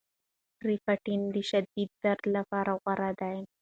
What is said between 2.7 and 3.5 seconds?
غوره دي.